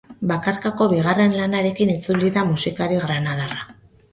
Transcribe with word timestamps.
Bakarkako 0.29 0.87
bigarren 0.93 1.35
lanarekin 1.41 1.93
itzuli 1.97 2.33
da 2.39 2.47
musikari 2.53 2.99
granadarra. 3.05 3.63